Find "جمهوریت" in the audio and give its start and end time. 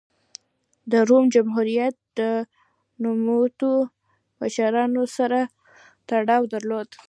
1.35-1.95